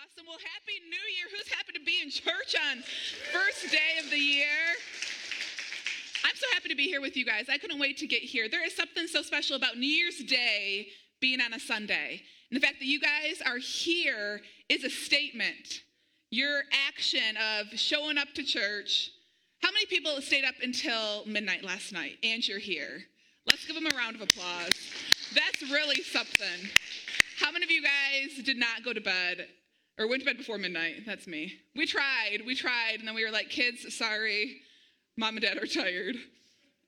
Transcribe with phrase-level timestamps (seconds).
[0.00, 0.24] Awesome.
[0.26, 1.26] Well, happy new year.
[1.30, 2.82] Who's happy to be in church on
[3.32, 4.46] first day of the year?
[6.24, 7.50] I'm so happy to be here with you guys.
[7.50, 8.48] I couldn't wait to get here.
[8.48, 10.86] There is something so special about New Year's Day
[11.20, 12.22] being on a Sunday.
[12.50, 14.40] And the fact that you guys are here
[14.70, 15.82] is a statement.
[16.30, 19.10] Your action of showing up to church.
[19.60, 22.16] How many people stayed up until midnight last night?
[22.22, 23.02] And you're here.
[23.50, 24.72] Let's give them a round of applause.
[25.34, 26.70] That's really something.
[27.38, 29.46] How many of you guys did not go to bed
[30.00, 31.04] or went to bed before midnight?
[31.06, 31.52] That's me.
[31.76, 34.62] We tried, we tried, and then we were like, kids, sorry,
[35.16, 36.16] mom and dad are tired,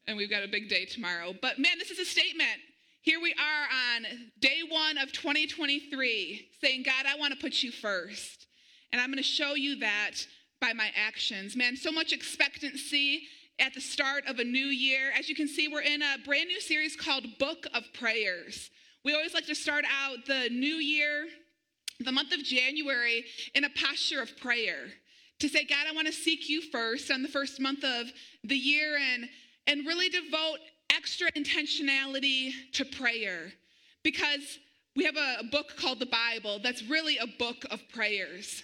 [0.09, 1.35] and we've got a big day tomorrow.
[1.41, 2.59] But man, this is a statement.
[3.03, 4.07] Here we are on
[4.41, 8.47] day one of 2023 saying, God, I want to put you first.
[8.93, 10.13] And I'm going to show you that
[10.61, 11.57] by my actions.
[11.57, 13.25] Man, so much expectancy
[13.59, 15.11] at the start of a new year.
[15.19, 18.71] As you can see, we're in a brand new series called Book of Prayers.
[19.05, 21.27] We always like to start out the new year,
[22.03, 23.25] the month of January,
[23.55, 24.89] in a posture of prayer
[25.43, 28.07] to say, God, I want to seek you first on the first month of
[28.45, 29.29] the year and,
[29.67, 30.59] and really devote
[30.95, 33.53] extra intentionality to prayer
[34.05, 34.59] because
[34.95, 38.63] we have a, book called the Bible that's really a book of prayers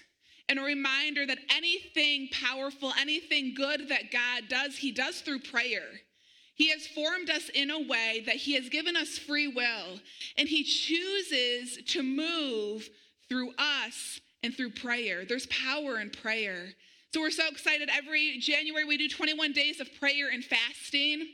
[0.48, 5.82] and a reminder that anything powerful, anything good that God does, He does through prayer.
[6.54, 10.00] He has formed us in a way that He has given us free will,
[10.36, 12.88] and He chooses to move
[13.28, 15.24] through us and through prayer.
[15.24, 16.74] There's power in prayer.
[17.12, 17.88] So we're so excited.
[17.92, 21.26] Every January, we do 21 days of prayer and fasting.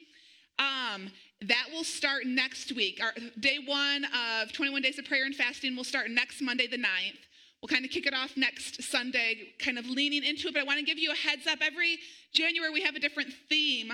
[0.58, 1.10] Um,
[1.42, 3.00] that will start next week.
[3.02, 6.78] Our day one of 21 days of prayer and fasting will start next Monday, the
[6.78, 7.18] 9th.
[7.60, 10.54] We'll kind of kick it off next Sunday, kind of leaning into it.
[10.54, 11.58] But I want to give you a heads up.
[11.60, 11.98] Every
[12.32, 13.90] January, we have a different theme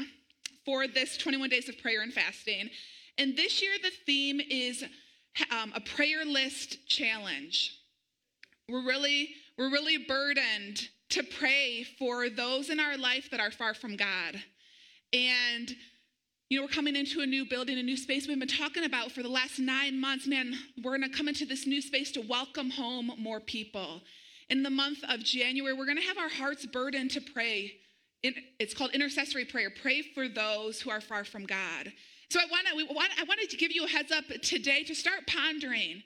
[0.65, 2.69] for this 21 days of prayer and fasting.
[3.17, 4.85] And this year, the theme is
[5.51, 7.80] um, a prayer list challenge.
[8.71, 13.75] We're really, we're really burdened to pray for those in our life that are far
[13.75, 14.43] from God.
[15.13, 15.75] And
[16.49, 19.13] you know, we're coming into a new building, a new space we've been talking about
[19.13, 20.27] for the last nine months.
[20.27, 24.03] Man, we're going to come into this new space to welcome home more people.
[24.49, 27.73] In the month of January, we're going to have our hearts burdened to pray.
[28.23, 29.71] It's called intercessory prayer.
[29.71, 31.93] Pray for those who are far from God.
[32.31, 36.03] So I want, I wanted to give you a heads up today to start pondering.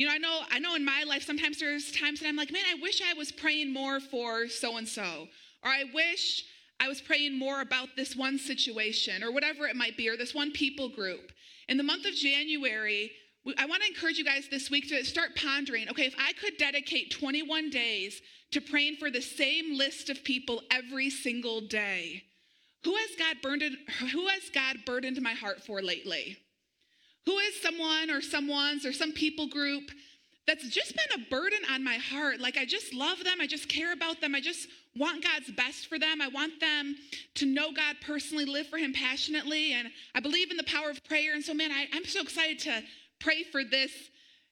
[0.00, 2.50] You know, I know, I know in my life sometimes there's times that I'm like,
[2.50, 5.28] man, I wish I was praying more for so and so,
[5.62, 6.46] or I wish
[6.80, 10.34] I was praying more about this one situation or whatever it might be, or this
[10.34, 11.32] one people group.
[11.68, 13.12] In the month of January,
[13.58, 16.56] I want to encourage you guys this week to start pondering okay, if I could
[16.56, 18.22] dedicate 21 days
[18.52, 22.22] to praying for the same list of people every single day,
[22.84, 23.76] who has God burdened,
[24.12, 26.38] who has God burdened my heart for lately?
[27.26, 29.90] Who is someone or someone's or some people group
[30.46, 32.40] that's just been a burden on my heart?
[32.40, 33.40] Like, I just love them.
[33.40, 34.34] I just care about them.
[34.34, 36.20] I just want God's best for them.
[36.20, 36.96] I want them
[37.36, 39.72] to know God personally, live for Him passionately.
[39.72, 41.34] And I believe in the power of prayer.
[41.34, 42.82] And so, man, I, I'm so excited to
[43.20, 43.92] pray for this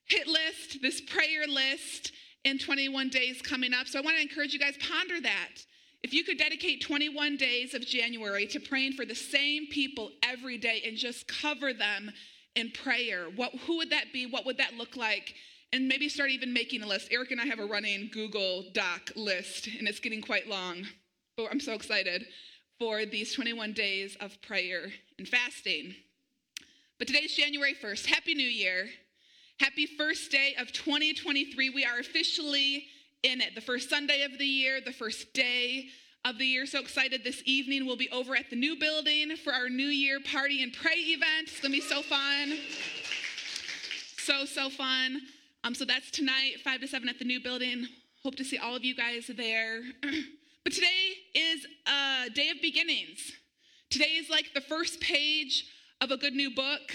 [0.05, 2.13] hit list, this prayer list
[2.45, 3.87] in 21 days coming up.
[3.87, 5.65] So I want to encourage you guys, ponder that.
[6.03, 10.57] If you could dedicate 21 days of January to praying for the same people every
[10.57, 12.13] day and just cover them
[12.59, 14.27] in prayer, what, who would that be?
[14.27, 15.35] What would that look like?
[15.73, 17.09] and maybe start even making a list.
[17.11, 20.87] Eric and I have a running Google Doc list, and it's getting quite long.
[21.37, 22.27] But I'm so excited
[22.79, 24.87] for these 21 days of prayer
[25.19, 25.95] and fasting.
[26.99, 28.07] But today's January 1st.
[28.07, 28.89] Happy New Year.
[29.61, 31.71] Happy first day of 2023.
[31.71, 32.87] We are officially
[33.23, 33.55] in it.
[33.55, 35.89] The first Sunday of the year, the first day
[36.25, 36.67] of the year.
[36.67, 37.25] So excited.
[37.25, 40.73] This evening we'll be over at the new building for our New Year party and
[40.73, 41.49] pray event.
[41.49, 42.59] It's going to be so fun.
[44.19, 45.23] So, so fun.
[45.65, 47.87] Um, so that's tonight, 5 to 7 at the new building.
[48.23, 49.83] Hope to see all of you guys there.
[50.65, 53.33] but today is a day of beginnings.
[53.91, 55.65] Today is like the first page
[56.01, 56.93] of a good new book.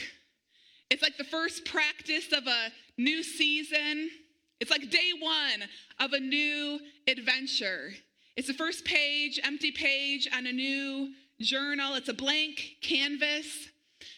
[0.89, 2.67] It's like the first practice of a
[2.97, 4.11] new season.
[4.59, 5.67] It's like day one
[5.99, 7.93] of a new adventure.
[8.35, 11.95] It's the first page, empty page on a new journal.
[11.95, 13.69] It's a blank canvas.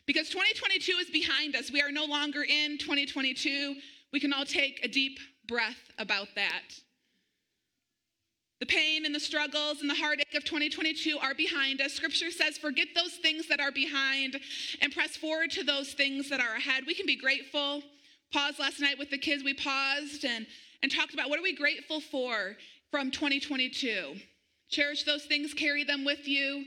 [0.05, 1.71] Because 2022 is behind us.
[1.71, 3.75] We are no longer in 2022
[4.15, 6.79] we can all take a deep breath about that.
[8.61, 11.91] The pain and the struggles and the heartache of 2022 are behind us.
[11.91, 14.39] Scripture says, forget those things that are behind
[14.79, 16.85] and press forward to those things that are ahead.
[16.87, 17.83] We can be grateful.
[18.31, 20.47] Pause last night with the kids, we paused and,
[20.85, 22.55] and talked about what are we grateful for
[22.91, 24.17] from 2022.
[24.69, 26.65] Cherish those things, carry them with you.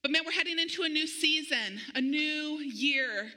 [0.00, 3.30] But man, we're heading into a new season, a new year,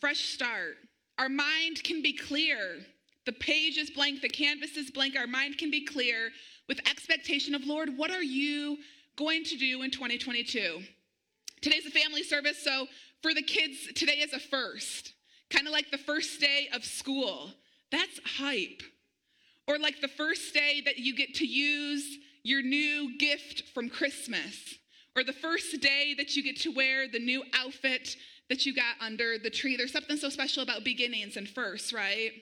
[0.00, 0.76] fresh start.
[1.18, 2.78] Our mind can be clear.
[3.26, 6.30] The page is blank, the canvas is blank, our mind can be clear
[6.66, 8.78] with expectation of, Lord, what are you
[9.16, 10.80] going to do in 2022?
[11.60, 12.86] Today's a family service, so
[13.20, 15.12] for the kids, today is a first,
[15.50, 17.52] kind of like the first day of school.
[17.92, 18.80] That's hype.
[19.70, 24.74] Or like the first day that you get to use your new gift from Christmas.
[25.14, 28.16] Or the first day that you get to wear the new outfit
[28.48, 29.76] that you got under the tree.
[29.76, 32.32] There's something so special about beginnings and firsts, right?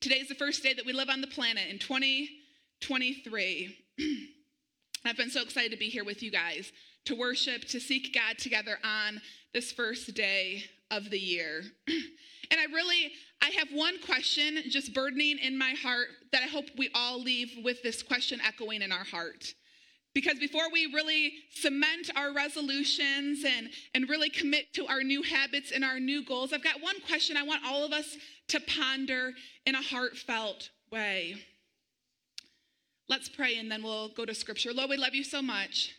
[0.00, 3.76] Today's the first day that we live on the planet in 2023.
[5.04, 6.70] I've been so excited to be here with you guys
[7.06, 9.20] to worship, to seek God together on
[9.52, 10.62] this first day
[10.92, 11.64] of the year.
[12.50, 13.12] and I really
[13.42, 17.52] I have one question just burdening in my heart that I hope we all leave
[17.62, 19.54] with this question echoing in our heart.
[20.14, 25.72] Because before we really cement our resolutions and, and really commit to our new habits
[25.72, 28.16] and our new goals, I've got one question I want all of us
[28.48, 29.32] to ponder
[29.66, 31.36] in a heartfelt way.
[33.10, 34.72] Let's pray and then we'll go to scripture.
[34.72, 35.94] Lord, we love you so much.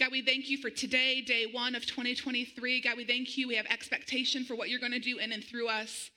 [0.00, 2.80] God, we thank you for today, day one of 2023.
[2.80, 3.46] God, we thank you.
[3.46, 6.10] We have expectation for what you're going to do in and through us.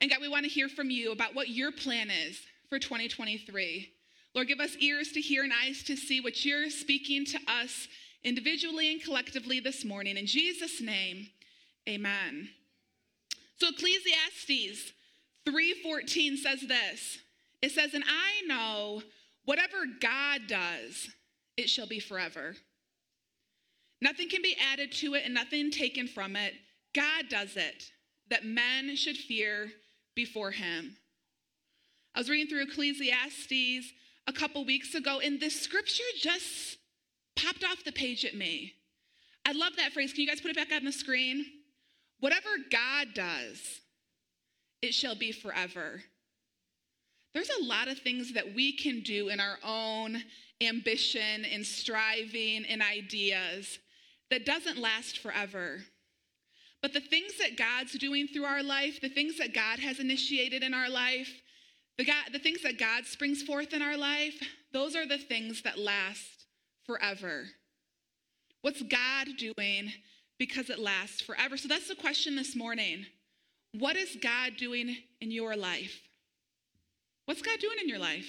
[0.00, 3.90] And God, we want to hear from you about what your plan is for 2023.
[4.34, 7.86] Lord, give us ears to hear and eyes to see what you're speaking to us
[8.24, 10.16] individually and collectively this morning.
[10.16, 11.28] In Jesus' name,
[11.88, 12.50] amen.
[13.60, 14.92] So Ecclesiastes
[15.46, 17.18] 3:14 says this.
[17.62, 19.04] It says, "And I know
[19.44, 21.10] whatever God does,
[21.56, 22.56] it shall be forever."
[24.00, 26.54] Nothing can be added to it and nothing taken from it.
[26.94, 27.90] God does it,
[28.30, 29.70] that men should fear
[30.14, 30.96] before him.
[32.14, 33.92] I was reading through Ecclesiastes
[34.26, 36.78] a couple weeks ago, and this scripture just
[37.36, 38.74] popped off the page at me.
[39.46, 40.12] I love that phrase.
[40.12, 41.44] Can you guys put it back on the screen?
[42.20, 43.80] Whatever God does,
[44.82, 46.02] it shall be forever.
[47.34, 50.22] There's a lot of things that we can do in our own
[50.60, 53.78] ambition and striving and ideas
[54.30, 55.80] that doesn't last forever.
[56.82, 60.62] But the things that God's doing through our life, the things that God has initiated
[60.62, 61.30] in our life,
[61.96, 64.40] the, God, the things that God springs forth in our life,
[64.72, 66.46] those are the things that last
[66.84, 67.46] forever.
[68.62, 69.92] What's God doing
[70.38, 71.56] because it lasts forever?
[71.56, 73.06] So that's the question this morning.
[73.72, 76.00] What is God doing in your life?
[77.26, 78.28] What's God doing in your life?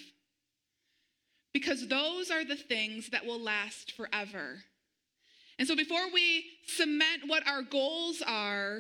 [1.54, 4.64] Because those are the things that will last forever.
[5.60, 8.80] And so before we cement what our goals are,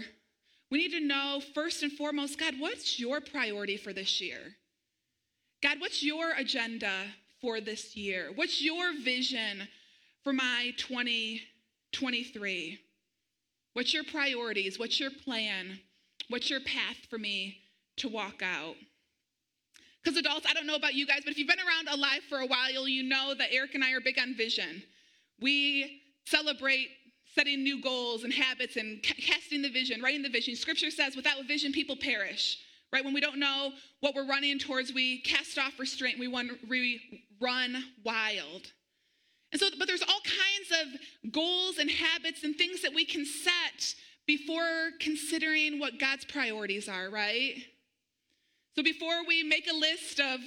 [0.71, 4.55] we need to know first and foremost God, what's your priority for this year?
[5.61, 7.07] God, what's your agenda
[7.41, 8.31] for this year?
[8.33, 9.67] What's your vision
[10.23, 12.79] for my 2023?
[13.73, 14.79] What's your priorities?
[14.79, 15.81] What's your plan?
[16.29, 17.57] What's your path for me
[17.97, 18.75] to walk out?
[20.01, 22.39] Because adults, I don't know about you guys, but if you've been around alive for
[22.39, 24.81] a while, you know that Eric and I are big on vision.
[25.41, 26.89] We celebrate
[27.35, 30.55] setting new goals and habits and casting the vision, writing the vision.
[30.55, 32.57] Scripture says, without vision, people perish.
[32.91, 33.05] Right?
[33.05, 37.23] When we don't know what we're running towards, we cast off restraint, we run, we
[37.39, 38.73] run wild.
[39.51, 40.71] And so, but there's all kinds
[41.23, 46.89] of goals and habits and things that we can set before considering what God's priorities
[46.89, 47.55] are, right?
[48.75, 50.39] So before we make a list of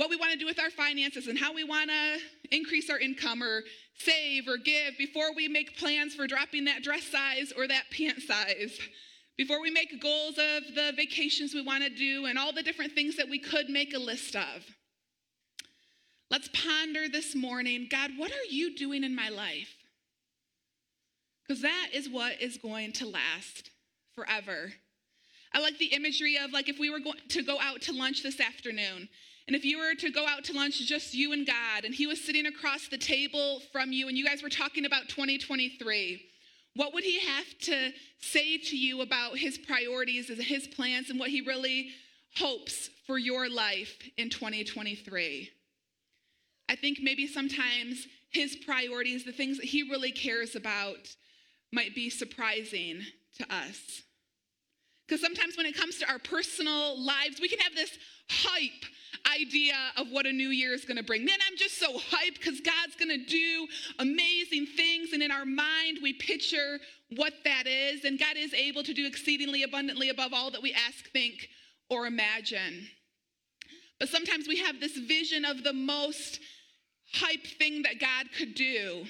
[0.00, 2.98] what we want to do with our finances and how we want to increase our
[2.98, 3.60] income or
[3.98, 8.18] save or give, before we make plans for dropping that dress size or that pant
[8.22, 8.78] size,
[9.36, 12.94] before we make goals of the vacations we want to do and all the different
[12.94, 14.64] things that we could make a list of.
[16.30, 19.76] Let's ponder this morning God, what are you doing in my life?
[21.46, 23.68] Because that is what is going to last
[24.14, 24.72] forever.
[25.52, 28.22] I like the imagery of like if we were going to go out to lunch
[28.22, 29.10] this afternoon
[29.46, 32.06] and if you were to go out to lunch, just you and God, and He
[32.06, 36.22] was sitting across the table from you, and you guys were talking about 2023,
[36.76, 41.30] what would He have to say to you about His priorities, His plans, and what
[41.30, 41.90] He really
[42.36, 45.50] hopes for your life in 2023?
[46.68, 51.16] I think maybe sometimes His priorities, the things that He really cares about,
[51.72, 53.00] might be surprising
[53.38, 54.02] to us.
[55.10, 57.98] Because sometimes when it comes to our personal lives, we can have this
[58.28, 58.84] hype
[59.34, 61.24] idea of what a new year is going to bring.
[61.24, 63.66] Man, I'm just so hyped because God's going to do
[63.98, 65.12] amazing things.
[65.12, 66.78] And in our mind, we picture
[67.16, 68.04] what that is.
[68.04, 71.48] And God is able to do exceedingly abundantly above all that we ask, think,
[71.88, 72.86] or imagine.
[73.98, 76.38] But sometimes we have this vision of the most
[77.14, 79.06] hype thing that God could do.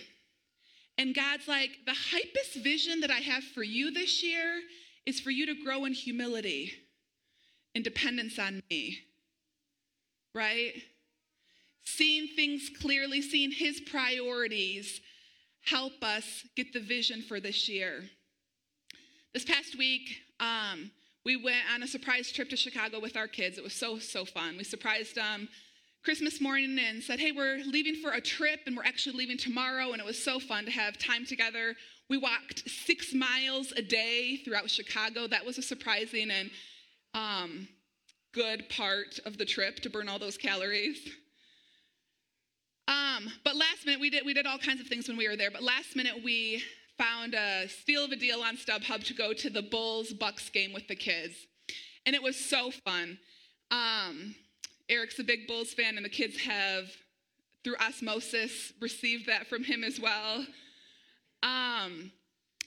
[0.96, 4.60] And God's like, the hypest vision that I have for you this year
[5.06, 6.72] is for you to grow in humility
[7.74, 8.98] and dependence on me.
[10.34, 10.72] right?
[11.84, 15.00] Seeing things clearly, seeing His priorities
[15.64, 18.04] help us get the vision for this year.
[19.34, 20.90] This past week, um,
[21.24, 23.58] we went on a surprise trip to Chicago with our kids.
[23.58, 24.56] It was so, so fun.
[24.56, 25.48] We surprised them
[26.02, 29.92] Christmas morning and said, Hey, we're leaving for a trip and we're actually leaving tomorrow.
[29.92, 31.74] And it was so fun to have time together.
[32.10, 35.28] We walked six miles a day throughout Chicago.
[35.28, 36.50] That was a surprising and
[37.14, 37.68] um,
[38.34, 40.98] good part of the trip to burn all those calories.
[42.88, 45.36] Um, but last minute, we did, we did all kinds of things when we were
[45.36, 45.52] there.
[45.52, 46.64] But last minute, we
[46.98, 50.72] found a steal of a deal on StubHub to go to the Bulls Bucks game
[50.72, 51.34] with the kids.
[52.06, 53.20] And it was so fun.
[53.70, 54.34] Um,
[54.88, 56.86] Eric's a big Bulls fan, and the kids have,
[57.62, 60.44] through osmosis, received that from him as well.
[61.42, 62.12] Um,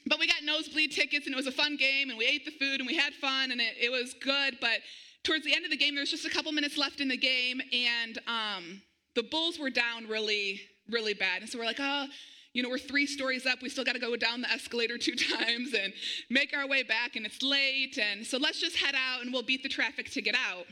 [0.06, 2.52] but we got nosebleed tickets, and it was a fun game, and we ate the
[2.52, 4.58] food, and we had fun, and it, it was good.
[4.60, 4.80] But
[5.24, 7.18] towards the end of the game, there was just a couple minutes left in the
[7.18, 8.82] game, and um,
[9.16, 11.42] the Bulls were down really, really bad.
[11.42, 12.08] And so we're like, oh,
[12.54, 13.62] you know, we're three stories up.
[13.62, 15.94] We still got to go down the escalator two times and
[16.30, 17.98] make our way back, and it's late.
[17.98, 20.66] And so let's just head out and we'll beat the traffic to get out.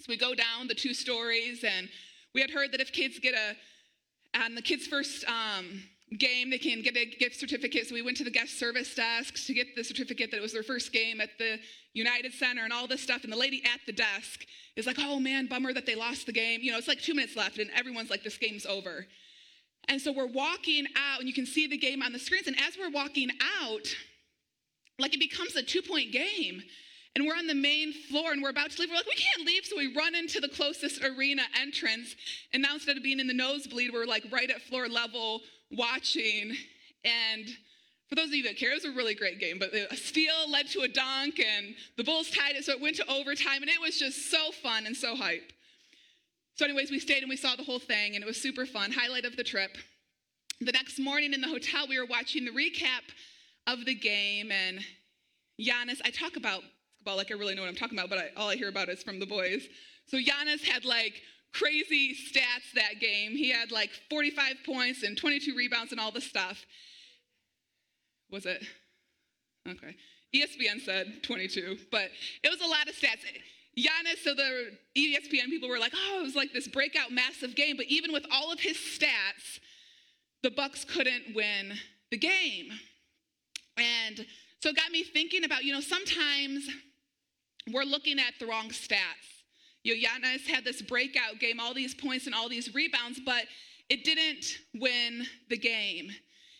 [0.00, 1.88] So we go down the two stories, and
[2.34, 5.82] we had heard that if kids get a, on the kids' first um,
[6.18, 7.88] game, they can get a gift certificate.
[7.88, 10.52] So we went to the guest service desk to get the certificate that it was
[10.52, 11.58] their first game at the
[11.94, 13.24] United Center and all this stuff.
[13.24, 14.44] And the lady at the desk
[14.76, 16.60] is like, oh man, bummer that they lost the game.
[16.62, 19.06] You know, it's like two minutes left, and everyone's like, this game's over.
[19.88, 22.46] And so we're walking out, and you can see the game on the screens.
[22.46, 23.30] And as we're walking
[23.62, 23.86] out,
[24.98, 26.62] like it becomes a two point game
[27.14, 28.90] and we're on the main floor and we're about to leave.
[28.90, 29.64] We're like, we can't leave.
[29.64, 32.14] So we run into the closest arena entrance.
[32.52, 36.56] And now instead of being in the nosebleed, we're like right at floor level watching.
[37.04, 37.46] And
[38.08, 39.58] for those of you that care, it was a really great game.
[39.58, 42.64] But a steal led to a dunk and the Bulls tied it.
[42.64, 43.62] So it went to overtime.
[43.62, 45.52] And it was just so fun and so hype.
[46.54, 48.90] So, anyways, we stayed and we saw the whole thing and it was super fun.
[48.90, 49.76] Highlight of the trip.
[50.60, 53.02] The next morning in the hotel, we were watching the recap
[53.66, 54.50] of the game.
[54.50, 54.80] And
[55.60, 56.62] Giannis, I talk about
[57.06, 58.88] basketball like I really know what I'm talking about, but I, all I hear about
[58.88, 59.68] is from the boys.
[60.06, 61.22] So Giannis had like
[61.58, 63.32] crazy stats that game.
[63.32, 66.64] He had like 45 points and 22 rebounds and all the stuff.
[68.30, 68.62] Was it?
[69.68, 69.96] Okay.
[70.34, 72.10] ESPN said 22, but
[72.42, 73.24] it was a lot of stats.
[73.76, 77.76] Giannis, so the ESPN people were like, oh, it was like this breakout massive game.
[77.76, 79.60] But even with all of his stats,
[80.42, 81.74] the Bucks couldn't win
[82.10, 82.70] the game.
[83.76, 84.26] And
[84.62, 86.68] so it got me thinking about, you know, sometimes
[87.72, 89.35] we're looking at the wrong stats.
[89.94, 93.44] Giannis had this breakout game, all these points and all these rebounds, but
[93.88, 96.10] it didn't win the game.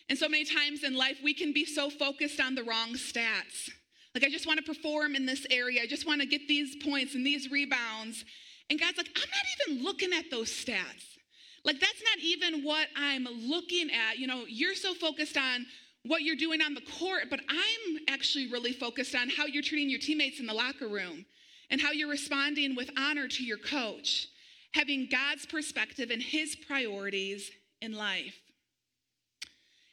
[0.08, 3.70] And so many times in life, we can be so focused on the wrong stats.
[4.14, 5.82] Like, I just want to perform in this area.
[5.82, 8.24] I just want to get these points and these rebounds.
[8.70, 11.16] And God's like, I'm not even looking at those stats.
[11.64, 14.18] Like, that's not even what I'm looking at.
[14.18, 15.66] You know, you're so focused on
[16.04, 19.90] what you're doing on the court, but I'm actually really focused on how you're treating
[19.90, 21.26] your teammates in the locker room
[21.70, 24.28] and how you're responding with honor to your coach,
[24.72, 28.34] having God's perspective and his priorities in life.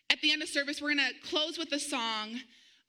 [0.10, 2.40] At the end of service, we're going to close with a song,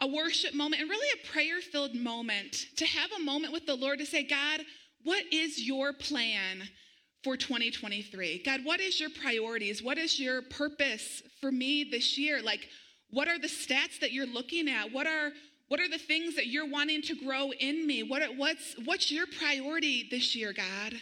[0.00, 3.74] a worship moment, and really a prayer filled moment to have a moment with the
[3.74, 4.60] Lord to say, God,
[5.04, 6.68] what is your plan
[7.22, 8.42] for 2023?
[8.44, 9.82] God, what is your priorities?
[9.82, 12.42] What is your purpose for me this year?
[12.42, 12.68] Like,
[13.10, 14.92] what are the stats that you're looking at?
[14.92, 15.30] What are
[15.68, 18.02] what are the things that you're wanting to grow in me?
[18.02, 20.94] What what's what's your priority this year, God?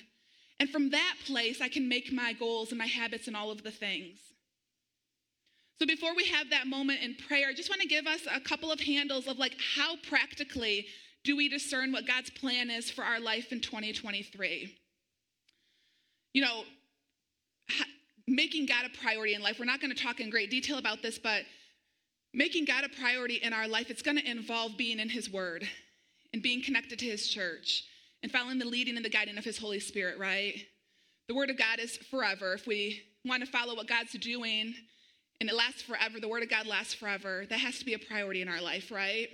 [0.60, 3.64] And from that place, I can make my goals and my habits and all of
[3.64, 4.18] the things.
[5.80, 8.38] So before we have that moment in prayer, I just want to give us a
[8.38, 10.86] couple of handles of like how practically
[11.24, 14.76] do we discern what God's plan is for our life in 2023?
[16.34, 16.62] You know,
[18.28, 19.58] making God a priority in life.
[19.58, 21.42] We're not going to talk in great detail about this, but
[22.34, 25.68] making God a priority in our life, it's going to involve being in His Word
[26.32, 27.84] and being connected to His church
[28.22, 30.54] and following the leading and the guiding of His Holy Spirit, right?
[31.28, 32.54] The Word of God is forever.
[32.54, 34.74] If we want to follow what God's doing
[35.40, 37.98] and it lasts forever, the Word of God lasts forever, that has to be a
[37.98, 39.28] priority in our life, right?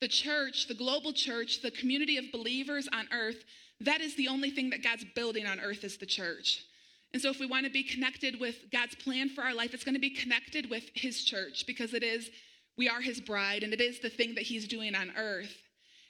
[0.00, 3.44] The church, the global church, the community of believers on earth,
[3.80, 6.64] that is the only thing that God's building on earth is the church.
[7.12, 9.84] And so, if we want to be connected with God's plan for our life, it's
[9.84, 12.30] going to be connected with His church because it is,
[12.78, 15.56] we are His bride and it is the thing that He's doing on earth.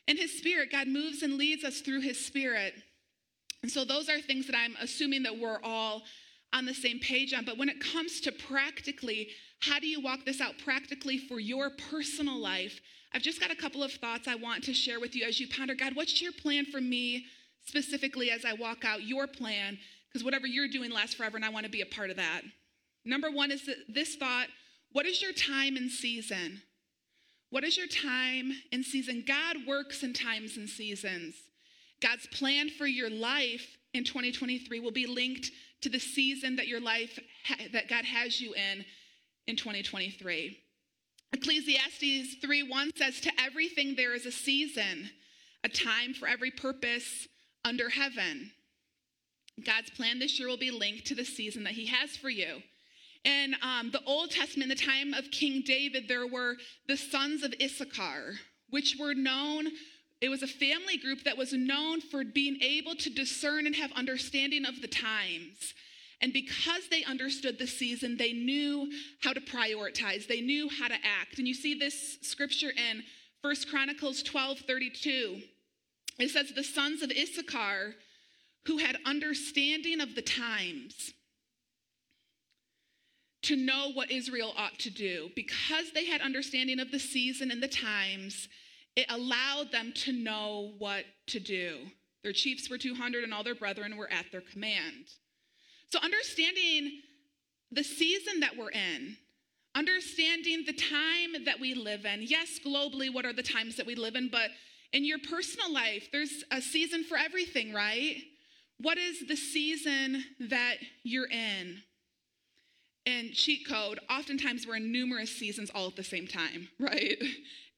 [0.06, 2.74] And His Spirit, God moves and leads us through His Spirit.
[3.62, 6.02] And so, those are things that I'm assuming that we're all
[6.52, 7.44] on the same page on.
[7.44, 9.28] But when it comes to practically,
[9.60, 12.80] how do you walk this out practically for your personal life?
[13.12, 15.48] I've just got a couple of thoughts I want to share with you as you
[15.48, 17.26] ponder God, what's your plan for me
[17.64, 19.78] specifically as I walk out your plan,
[20.10, 22.42] because whatever you're doing lasts forever, and I want to be a part of that.
[23.04, 24.48] Number one is this thought
[24.92, 26.62] What is your time and season?
[27.50, 29.24] What is your time and season?
[29.26, 31.34] God works in times and seasons.
[32.00, 35.50] God's plan for your life in 2023 will be linked
[35.82, 37.18] to the season that your life
[37.72, 38.84] that God has you in
[39.46, 40.58] in 2023.
[41.32, 45.10] Ecclesiastes 3:1 says to everything there is a season,
[45.64, 47.28] a time for every purpose
[47.64, 48.52] under heaven.
[49.64, 52.62] God's plan this year will be linked to the season that he has for you.
[53.24, 56.56] In um, the Old Testament, in the time of King David, there were
[56.88, 58.36] the sons of Issachar,
[58.70, 59.68] which were known
[60.20, 63.90] it was a family group that was known for being able to discern and have
[63.92, 65.74] understanding of the times.
[66.20, 68.90] And because they understood the season, they knew
[69.22, 70.26] how to prioritize.
[70.26, 71.38] They knew how to act.
[71.38, 73.02] And you see this scripture in
[73.40, 75.40] First Chronicles 12 32.
[76.18, 77.94] It says, The sons of Issachar
[78.66, 81.12] who had understanding of the times
[83.42, 85.30] to know what Israel ought to do.
[85.34, 88.48] Because they had understanding of the season and the times,
[88.96, 91.78] it allowed them to know what to do.
[92.22, 95.06] Their chiefs were 200 and all their brethren were at their command.
[95.90, 97.00] So, understanding
[97.72, 99.16] the season that we're in,
[99.74, 102.22] understanding the time that we live in.
[102.22, 104.28] Yes, globally, what are the times that we live in?
[104.28, 104.50] But
[104.92, 108.16] in your personal life, there's a season for everything, right?
[108.80, 111.82] What is the season that you're in?
[113.04, 117.16] And cheat code, oftentimes we're in numerous seasons all at the same time, right?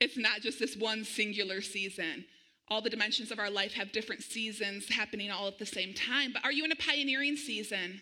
[0.00, 2.24] It's not just this one singular season.
[2.68, 6.32] All the dimensions of our life have different seasons happening all at the same time.
[6.32, 8.00] But are you in a pioneering season?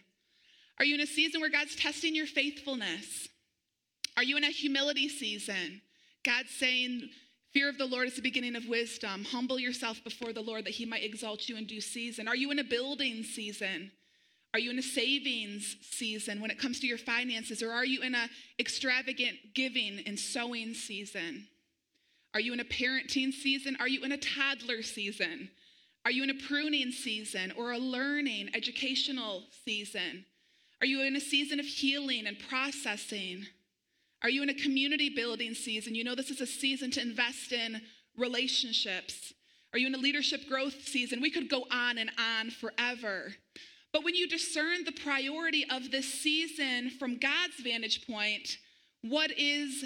[0.78, 3.28] Are you in a season where God's testing your faithfulness?
[4.16, 5.80] Are you in a humility season?
[6.23, 7.09] God's saying,
[7.52, 9.25] Fear of the Lord is the beginning of wisdom.
[9.25, 12.28] Humble yourself before the Lord that he might exalt you in due season.
[12.28, 13.90] Are you in a building season?
[14.54, 17.62] Are you in a savings season when it comes to your finances?
[17.62, 21.48] Or are you in a extravagant giving and sowing season?
[22.35, 23.77] Are you in a parenting season?
[23.81, 25.51] Are you in a toddler season?
[26.05, 30.25] Are you in a pruning season or a learning, educational season?
[30.81, 33.46] Are you in a season of healing and processing?
[34.22, 35.94] Are you in a community building season?
[35.94, 37.80] You know, this is a season to invest in
[38.16, 39.33] relationships.
[39.72, 41.20] Are you in a leadership growth season?
[41.20, 43.35] We could go on and on forever.
[43.92, 48.59] But when you discern the priority of this season from God's vantage point,
[49.02, 49.85] what is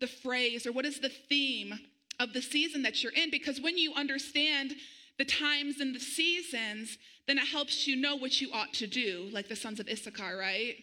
[0.00, 1.78] the phrase or what is the theme
[2.20, 3.30] of the season that you're in?
[3.30, 4.74] Because when you understand
[5.18, 9.28] the times and the seasons, then it helps you know what you ought to do,
[9.32, 10.76] like the sons of Issachar, right?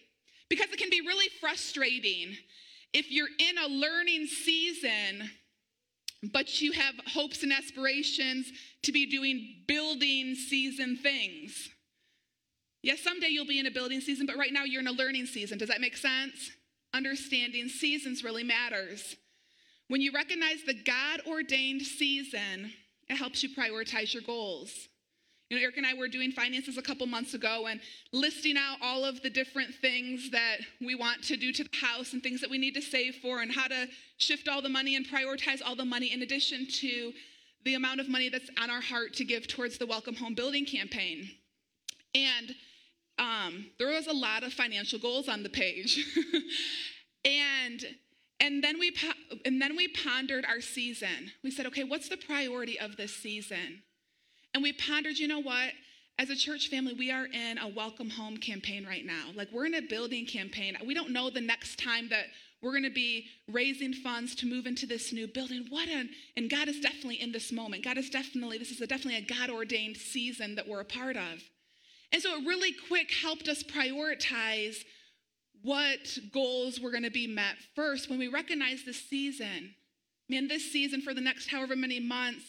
[0.54, 2.36] Because it can be really frustrating
[2.92, 5.28] if you're in a learning season,
[6.32, 8.52] but you have hopes and aspirations
[8.84, 11.70] to be doing building season things.
[12.84, 15.26] Yes, someday you'll be in a building season, but right now you're in a learning
[15.26, 15.58] season.
[15.58, 16.52] Does that make sense?
[16.94, 19.16] Understanding seasons really matters.
[19.88, 22.72] When you recognize the God ordained season,
[23.08, 24.70] it helps you prioritize your goals.
[25.50, 27.80] You know, Eric and I were doing finances a couple months ago and
[28.12, 32.12] listing out all of the different things that we want to do to the house
[32.12, 34.96] and things that we need to save for and how to shift all the money
[34.96, 37.12] and prioritize all the money in addition to
[37.64, 40.64] the amount of money that's on our heart to give towards the Welcome Home Building
[40.64, 41.28] campaign.
[42.14, 42.54] And
[43.18, 46.04] um, there was a lot of financial goals on the page.
[47.24, 47.84] and
[48.40, 48.94] and then we
[49.44, 51.32] and then we pondered our season.
[51.42, 53.82] We said, okay, what's the priority of this season?
[54.54, 55.72] And we pondered, you know what?
[56.16, 59.30] As a church family, we are in a welcome home campaign right now.
[59.34, 60.76] Like we're in a building campaign.
[60.86, 62.26] We don't know the next time that
[62.62, 65.66] we're going to be raising funds to move into this new building.
[65.68, 67.84] What an and God is definitely in this moment.
[67.84, 71.16] God is definitely this is a, definitely a God ordained season that we're a part
[71.16, 71.42] of.
[72.12, 74.76] And so it really quick helped us prioritize
[75.62, 79.74] what goals were going to be met first when we recognize the season.
[80.28, 82.44] Man, this season for the next however many months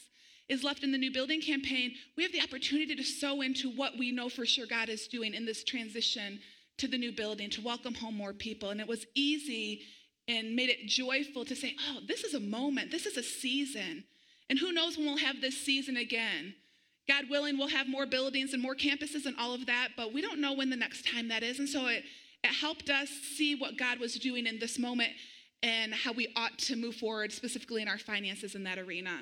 [0.48, 3.98] is left in the new building campaign, we have the opportunity to sow into what
[3.98, 6.40] we know for sure God is doing in this transition
[6.78, 8.70] to the new building to welcome home more people.
[8.70, 9.82] And it was easy
[10.28, 14.04] and made it joyful to say, oh, this is a moment, this is a season.
[14.50, 16.56] And who knows when we'll have this season again?
[17.08, 20.22] God willing, we'll have more buildings and more campuses and all of that, but we
[20.22, 21.60] don't know when the next time that is.
[21.60, 22.04] And so it,
[22.44, 25.12] it helped us see what God was doing in this moment
[25.62, 29.22] and how we ought to move forward, specifically in our finances in that arena.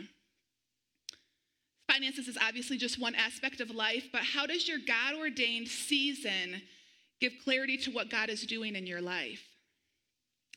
[1.91, 6.62] Finances is obviously just one aspect of life, but how does your God ordained season
[7.19, 9.41] give clarity to what God is doing in your life?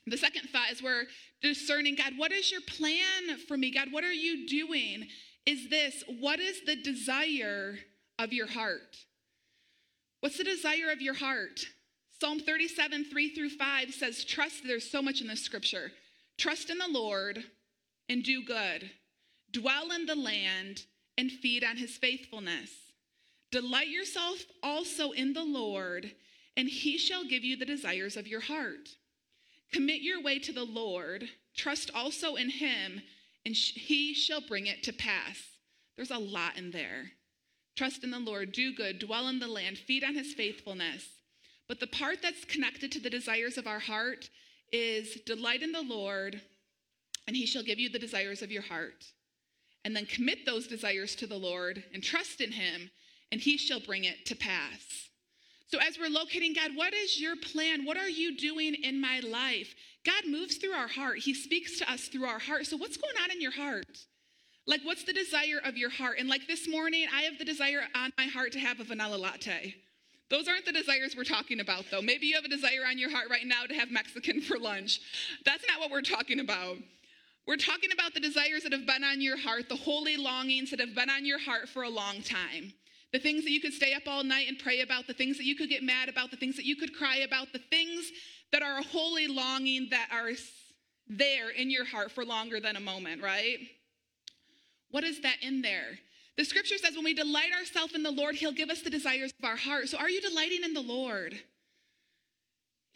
[0.06, 1.04] The second thought is we're
[1.42, 3.72] discerning God, what is your plan for me?
[3.72, 5.08] God, what are you doing?
[5.46, 7.78] is this what is the desire
[8.18, 8.96] of your heart?
[10.20, 11.60] What's the desire of your heart?
[12.20, 15.92] Psalm 37, 3 through 5 says, Trust, there's so much in this scripture.
[16.38, 17.44] Trust in the Lord
[18.08, 18.90] and do good.
[19.52, 20.84] Dwell in the land
[21.18, 22.70] and feed on his faithfulness.
[23.50, 26.12] Delight yourself also in the Lord,
[26.56, 28.88] and he shall give you the desires of your heart.
[29.72, 31.28] Commit your way to the Lord.
[31.56, 33.02] Trust also in him,
[33.44, 35.42] and he shall bring it to pass.
[35.96, 37.12] There's a lot in there.
[37.76, 41.08] Trust in the Lord, do good, dwell in the land, feed on his faithfulness.
[41.68, 44.30] But the part that's connected to the desires of our heart
[44.72, 46.40] is delight in the Lord,
[47.26, 49.04] and he shall give you the desires of your heart.
[49.86, 52.90] And then commit those desires to the Lord and trust in him,
[53.30, 55.06] and he shall bring it to pass.
[55.68, 57.84] So, as we're locating God, what is your plan?
[57.84, 59.76] What are you doing in my life?
[60.04, 62.66] God moves through our heart, He speaks to us through our heart.
[62.66, 63.86] So, what's going on in your heart?
[64.66, 66.16] Like, what's the desire of your heart?
[66.18, 69.14] And like this morning, I have the desire on my heart to have a vanilla
[69.14, 69.76] latte.
[70.30, 72.02] Those aren't the desires we're talking about, though.
[72.02, 75.00] Maybe you have a desire on your heart right now to have Mexican for lunch.
[75.44, 76.76] That's not what we're talking about.
[77.46, 80.80] We're talking about the desires that have been on your heart, the holy longings that
[80.80, 82.72] have been on your heart for a long time.
[83.12, 85.44] The things that you could stay up all night and pray about, the things that
[85.44, 88.10] you could get mad about, the things that you could cry about, the things
[88.50, 90.30] that are a holy longing that are
[91.08, 93.58] there in your heart for longer than a moment, right?
[94.90, 96.00] What is that in there?
[96.36, 99.32] The scripture says when we delight ourselves in the Lord, He'll give us the desires
[99.38, 99.88] of our heart.
[99.88, 101.38] So are you delighting in the Lord?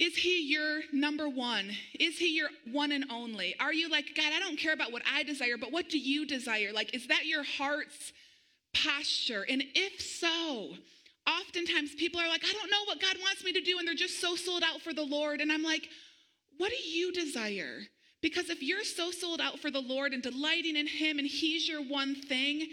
[0.01, 1.71] Is He your number one?
[2.01, 3.55] Is He your one and only?
[3.61, 6.27] Are you like, God, I don't care about what I desire, but what do you
[6.27, 6.71] desire?
[6.73, 8.15] Like, is that your heart's
[8.73, 9.45] posture?
[9.47, 10.71] And if so,
[11.29, 13.95] oftentimes people are like, I don't know what God wants me to do, and they're
[13.95, 15.43] just so sold out for the Lord.
[15.43, 15.87] And I'm like,
[16.57, 17.81] what do you desire?
[18.23, 21.69] Because if you're so sold out for the Lord and delighting in Him and He's
[21.69, 22.69] your one thing,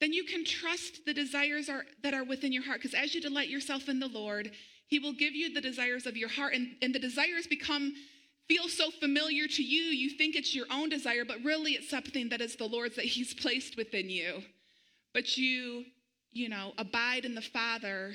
[0.00, 2.82] then you can trust the desires are, that are within your heart.
[2.82, 4.50] Because as you delight yourself in the Lord,
[4.86, 6.54] He will give you the desires of your heart.
[6.54, 7.94] And, and the desires become,
[8.48, 12.28] feel so familiar to you, you think it's your own desire, but really it's something
[12.28, 14.42] that is the Lord's that He's placed within you.
[15.12, 15.84] But you,
[16.32, 18.14] you know, abide in the Father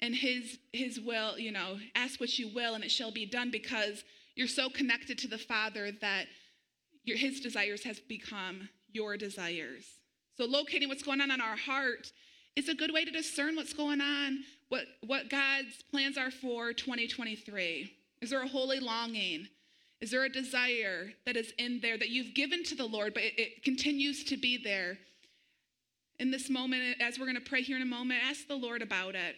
[0.00, 3.50] and His, his will, you know, ask what you will and it shall be done
[3.50, 6.26] because you're so connected to the Father that
[7.04, 9.86] your, his desires has become your desires.
[10.36, 12.12] So locating what's going on in our heart
[12.56, 14.38] is a good way to discern what's going on,
[14.70, 17.92] what, what God's plans are for 2023.
[18.22, 19.48] Is there a holy longing?
[20.00, 23.24] Is there a desire that is in there that you've given to the Lord, but
[23.24, 24.96] it, it continues to be there?
[26.18, 28.80] In this moment, as we're going to pray here in a moment, ask the Lord
[28.80, 29.36] about it.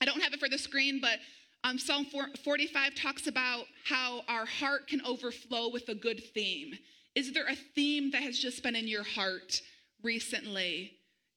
[0.00, 1.18] I don't have it for the screen, but
[1.62, 2.06] um, Psalm
[2.44, 6.74] 45 talks about how our heart can overflow with a good theme.
[7.14, 9.60] Is there a theme that has just been in your heart
[10.02, 10.92] recently?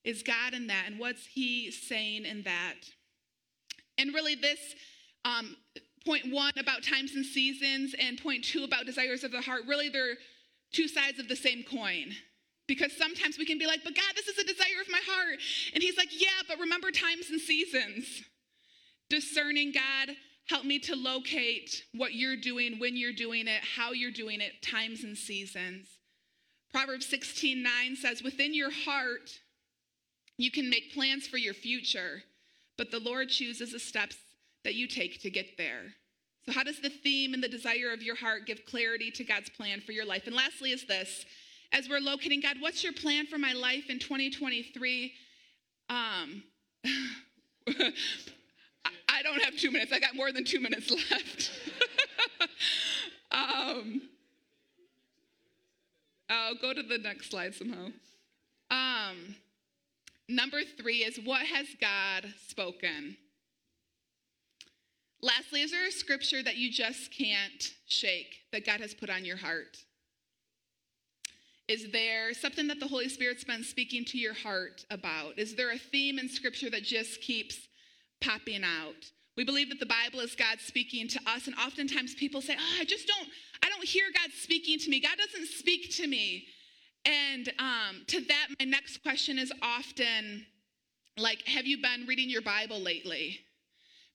[0.06, 0.86] Is God in that?
[0.88, 2.76] And what's He saying in that?
[4.00, 4.60] And really, this
[5.26, 5.56] um,
[6.06, 9.90] point one about times and seasons, and point two about desires of the heart, really,
[9.90, 10.16] they're
[10.74, 12.14] two sides of the same coin.
[12.68, 15.40] Because sometimes we can be like, but God, this is a desire of my heart.
[15.74, 18.24] And He's like, yeah, but remember times and seasons
[19.10, 20.16] discerning God,
[20.48, 24.62] help me to locate what you're doing, when you're doing it, how you're doing it,
[24.62, 25.88] times and seasons.
[26.72, 29.32] Proverbs 16 9 says, Within your heart,
[30.38, 32.24] you can make plans for your future,
[32.80, 34.16] but the Lord chooses the steps
[34.64, 35.94] that you take to get there.
[36.46, 39.50] So, how does the theme and the desire of your heart give clarity to God's
[39.50, 40.28] plan for your life?
[40.28, 41.26] And lastly, is this
[41.74, 45.12] as we're locating God, what's your plan for my life in 2023?
[45.90, 46.44] Um,
[47.68, 49.92] I don't have two minutes.
[49.92, 51.52] I got more than two minutes left.
[53.32, 54.04] um,
[56.30, 57.88] I'll go to the next slide somehow.
[58.72, 59.36] Um,
[60.30, 63.18] number three is what has God spoken?
[65.22, 69.26] Lastly, is there a scripture that you just can't shake that God has put on
[69.26, 69.78] your heart?
[71.68, 75.38] Is there something that the Holy Spirit's been speaking to your heart about?
[75.38, 77.68] Is there a theme in scripture that just keeps
[78.22, 79.12] popping out.
[79.38, 82.82] We believe that the Bible is God speaking to us, and oftentimes people say, oh,
[82.82, 83.30] I just don't,
[83.64, 85.00] I don't hear God speaking to me.
[85.00, 86.46] God doesn't speak to me.
[87.06, 90.46] And um, to that, my next question is often
[91.18, 93.40] like, have you been reading your Bible lately?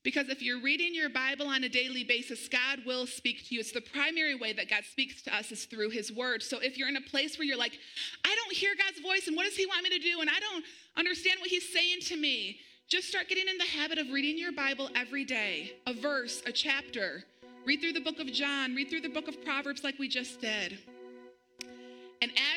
[0.03, 3.59] Because if you're reading your Bible on a daily basis, God will speak to you.
[3.59, 6.43] It's the primary way that God speaks to us is through His Word.
[6.43, 7.79] So if you're in a place where you're like,
[8.23, 10.21] I don't hear God's voice, and what does He want me to do?
[10.21, 10.63] And I don't
[10.95, 12.59] understand what He's saying to me.
[12.87, 16.51] Just start getting in the habit of reading your Bible every day, a verse, a
[16.51, 17.23] chapter.
[17.65, 20.39] Read through the book of John, read through the book of Proverbs like we just
[20.39, 20.77] did.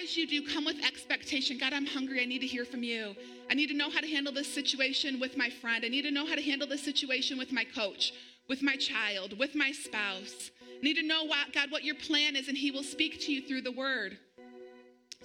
[0.01, 1.59] As you do, come with expectation.
[1.59, 2.23] God, I'm hungry.
[2.23, 3.17] I need to hear from you.
[3.51, 5.85] I need to know how to handle this situation with my friend.
[5.85, 8.13] I need to know how to handle this situation with my coach,
[8.49, 10.51] with my child, with my spouse.
[10.63, 13.33] I need to know, what, God, what your plan is, and He will speak to
[13.33, 14.19] you through the word.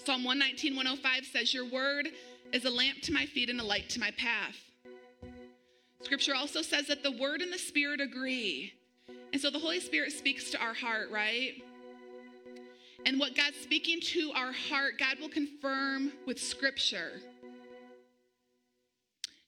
[0.04, 2.08] Psalm 119, 105 says, Your word
[2.52, 4.56] is a lamp to my feet and a light to my path.
[6.02, 8.74] Scripture also says that the word and the spirit agree.
[9.32, 11.64] And so the Holy Spirit speaks to our heart, right?
[13.06, 17.20] And what God's speaking to our heart, God will confirm with Scripture.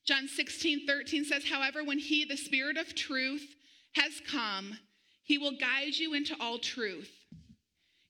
[0.05, 3.55] John 16, 13 says, However, when He, the Spirit of truth,
[3.93, 4.77] has come,
[5.23, 7.11] He will guide you into all truth.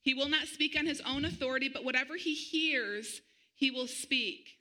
[0.02, 3.22] He will not speak on His own authority, but whatever He hears,
[3.56, 4.58] He will speak.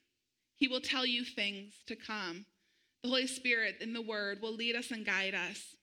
[0.56, 2.46] He will tell you things to come.
[3.02, 5.74] The Holy Spirit in the Word will lead us and guide us.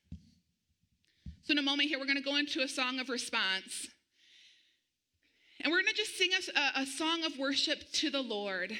[1.44, 3.88] So, in a moment here, we're going to go into a song of response.
[5.64, 8.76] And we're going to just sing a, a, song of worship to the Lord.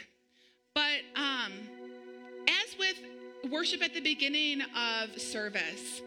[0.74, 1.52] But um,
[2.48, 6.02] as with worship at the beginning of service,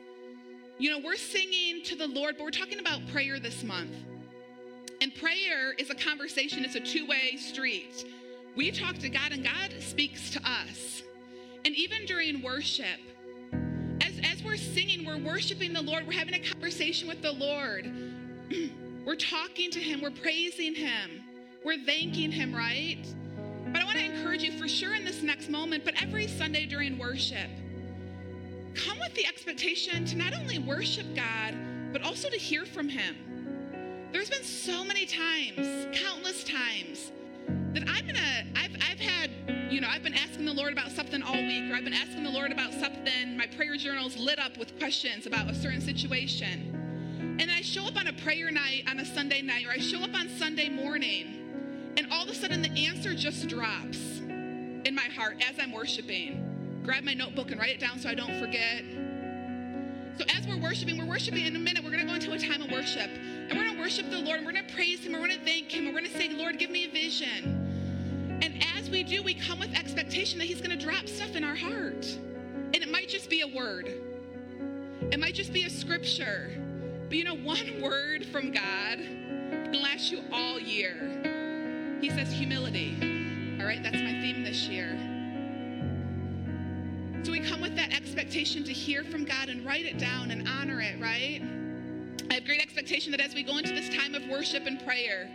[0.79, 3.95] you know, we're singing to the Lord, but we're talking about prayer this month.
[5.01, 8.05] And prayer is a conversation, it's a two way street.
[8.57, 11.05] We talk to God, and God speaks to us.
[11.65, 13.01] And even during worship,
[14.01, 17.93] as, as we're singing, we're worshiping the Lord, we're having a conversation with the Lord.
[19.05, 21.23] we're talking to Him, we're praising Him,
[21.65, 23.05] we're thanking Him, right?
[23.73, 26.67] But I want to encourage you for sure in this next moment, but every Sunday
[26.67, 27.51] during worship,
[28.75, 31.55] come with the expectation to not only worship God,
[31.93, 33.17] but also to hear from Him.
[34.13, 37.13] There's been so many times, countless times,
[37.75, 39.31] that I'm gonna, I've, I've had,
[39.71, 42.23] you know, I've been asking the Lord about something all week, or I've been asking
[42.23, 46.74] the Lord about something, my prayer journal's lit up with questions about a certain situation.
[47.39, 50.01] And I show up on a prayer night on a Sunday night, or I show
[50.01, 55.09] up on Sunday morning, and all of a sudden the answer just drops in my
[55.17, 56.83] heart as I'm worshiping.
[56.85, 58.85] Grab my notebook and write it down so I don't forget.
[60.19, 62.63] So as we're worshiping, we're worshiping in a minute, we're gonna go into a time
[62.63, 63.11] of worship.
[63.11, 65.87] And we're gonna worship the Lord, and we're gonna praise Him, we're gonna thank Him,
[65.87, 68.39] and we're gonna say, Lord, give me a vision.
[68.43, 71.45] And as we do, we come with expectation that He's going to drop stuff in
[71.45, 72.07] our heart.
[72.75, 73.89] And it might just be a word,
[75.11, 76.64] it might just be a scripture.
[77.15, 81.97] But you know, one word from God can last you all year.
[82.01, 82.97] He says humility.
[83.61, 84.99] All right, that's my theme this year.
[87.23, 90.49] So we come with that expectation to hear from God and write it down and
[90.49, 91.41] honor it, right?
[92.33, 95.31] I have great expectation that as we go into this time of worship and prayer,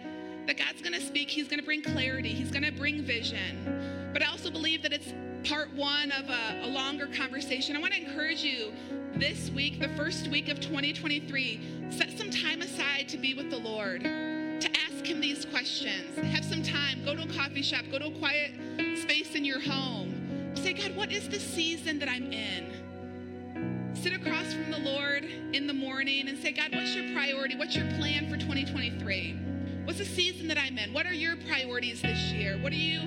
[0.47, 1.29] that God's going to speak.
[1.29, 2.33] He's going to bring clarity.
[2.33, 4.09] He's going to bring vision.
[4.11, 5.13] But I also believe that it's
[5.43, 7.75] part one of a, a longer conversation.
[7.75, 8.73] I want to encourage you
[9.15, 13.57] this week, the first week of 2023, set some time aside to be with the
[13.57, 16.17] Lord, to ask Him these questions.
[16.17, 17.03] Have some time.
[17.05, 17.85] Go to a coffee shop.
[17.91, 18.53] Go to a quiet
[18.97, 20.53] space in your home.
[20.55, 23.93] Say, God, what is the season that I'm in?
[23.93, 27.55] Sit across from the Lord in the morning and say, God, what's your priority?
[27.55, 29.39] What's your plan for 2023?
[29.85, 30.93] What's the season that I'm in?
[30.93, 32.57] What are your priorities this year?
[32.61, 33.01] What are you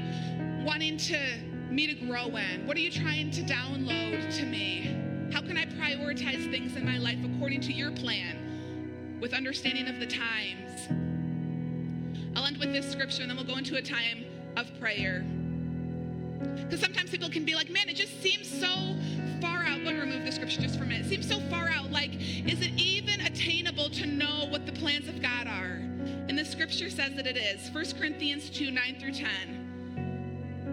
[0.64, 2.66] wanting to me to grow in?
[2.66, 5.30] What are you trying to download to me?
[5.32, 9.98] How can I prioritize things in my life according to your plan with understanding of
[9.98, 10.88] the times?
[12.36, 14.24] I'll end with this scripture and then we'll go into a time
[14.56, 15.24] of prayer.
[16.56, 18.96] Because sometimes people can be like, man, it just seems so
[19.40, 19.68] far out.
[19.68, 21.06] I'm going to remove the scripture just for a minute.
[21.06, 21.90] It seems so far out.
[21.90, 25.80] Like, is it even attainable to know what the plans of God are?
[26.28, 27.70] And the scripture says that it is.
[27.70, 29.71] 1 Corinthians 2 9 through 10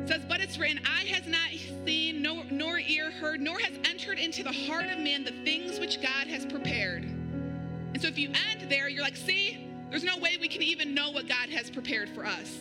[0.09, 1.51] says, But it's written, Eye has not
[1.85, 5.79] seen, nor, nor ear heard, nor has entered into the heart of man the things
[5.79, 7.03] which God has prepared.
[7.03, 10.95] And so if you end there, you're like, See, there's no way we can even
[10.95, 12.57] know what God has prepared for us.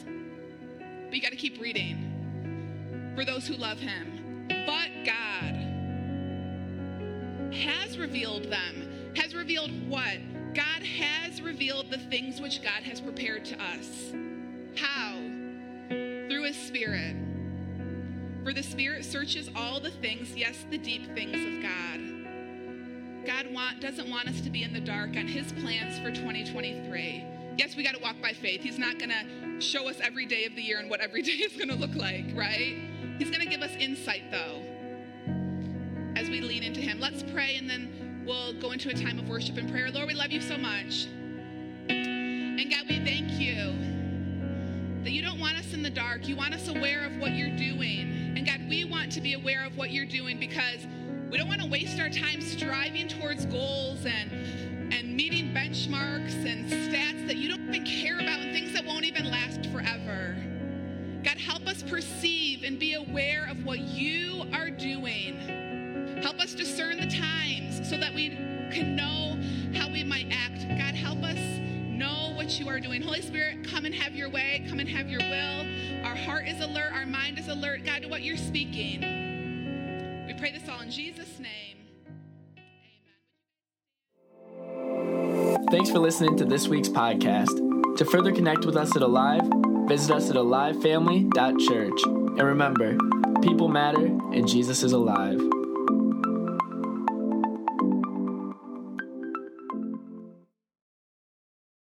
[0.77, 4.47] But you got to keep reading for those who love Him.
[4.49, 5.55] But God
[7.55, 10.19] has revealed them, has revealed what?
[10.55, 14.13] God has revealed the things which God has prepared to us.
[14.77, 15.17] How?
[15.89, 17.17] Through His Spirit.
[18.49, 23.27] For the Spirit searches all the things, yes, the deep things of God.
[23.27, 27.27] God want, doesn't want us to be in the dark on His plans for 2023.
[27.59, 28.63] Yes, we got to walk by faith.
[28.63, 31.33] He's not going to show us every day of the year and what every day
[31.33, 32.79] is going to look like, right?
[33.19, 34.63] He's going to give us insight, though,
[36.17, 37.01] as we lean into Him.
[37.01, 39.91] Let's pray and then we'll go into a time of worship and prayer.
[39.91, 41.07] Lord, we love you so much.
[41.91, 43.75] And God, we thank you
[45.05, 46.27] that you don't want us in the dark.
[46.27, 48.18] You want us aware of what you're doing.
[48.39, 50.87] And God, we want to be aware of what you're doing because
[51.29, 54.31] we don't want to waste our time striving towards goals and
[54.95, 59.05] and meeting benchmarks and stats that you don't even care about and things that won't
[59.05, 60.37] even last forever.
[61.25, 66.21] God, help us perceive and be aware of what you are doing.
[66.23, 68.29] Help us discern the times so that we
[68.71, 69.37] can know
[72.59, 73.03] you are doing.
[73.03, 74.65] Holy Spirit, come and have your way.
[74.69, 76.05] Come and have your will.
[76.05, 76.93] Our heart is alert.
[76.93, 79.01] Our mind is alert, God, to what you're speaking.
[80.27, 81.77] We pray this all in Jesus' name.
[84.59, 85.67] Amen.
[85.71, 87.97] Thanks for listening to this week's podcast.
[87.97, 89.43] To further connect with us at Alive,
[89.87, 92.03] visit us at alivefamily.church.
[92.05, 92.97] And remember,
[93.43, 95.58] people matter and Jesus is alive.